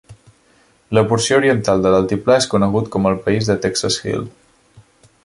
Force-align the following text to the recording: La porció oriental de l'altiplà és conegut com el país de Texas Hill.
La 0.97 1.03
porció 1.11 1.37
oriental 1.41 1.85
de 1.85 1.91
l'altiplà 1.95 2.37
és 2.45 2.49
conegut 2.55 2.91
com 2.97 3.07
el 3.11 3.21
país 3.29 3.51
de 3.51 3.61
Texas 3.67 4.03
Hill. 4.05 4.29